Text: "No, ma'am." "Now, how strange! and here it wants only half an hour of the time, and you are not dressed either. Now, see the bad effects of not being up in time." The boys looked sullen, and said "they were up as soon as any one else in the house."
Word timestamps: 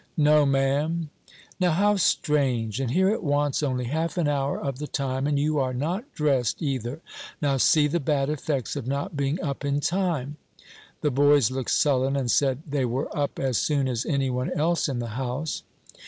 "No, 0.17 0.47
ma'am." 0.47 1.11
"Now, 1.59 1.69
how 1.73 1.95
strange! 1.95 2.79
and 2.79 2.89
here 2.89 3.11
it 3.11 3.23
wants 3.23 3.61
only 3.61 3.85
half 3.85 4.17
an 4.17 4.27
hour 4.27 4.59
of 4.59 4.79
the 4.79 4.87
time, 4.87 5.27
and 5.27 5.37
you 5.37 5.59
are 5.59 5.75
not 5.75 6.11
dressed 6.15 6.59
either. 6.59 7.01
Now, 7.39 7.57
see 7.57 7.85
the 7.85 7.99
bad 7.99 8.27
effects 8.27 8.75
of 8.75 8.87
not 8.87 9.15
being 9.15 9.39
up 9.43 9.63
in 9.63 9.79
time." 9.79 10.37
The 11.01 11.11
boys 11.11 11.51
looked 11.51 11.69
sullen, 11.69 12.15
and 12.15 12.31
said 12.31 12.63
"they 12.67 12.83
were 12.83 13.15
up 13.15 13.37
as 13.37 13.59
soon 13.59 13.87
as 13.87 14.03
any 14.07 14.31
one 14.31 14.49
else 14.53 14.89
in 14.89 14.97
the 14.97 15.09
house." 15.21 15.61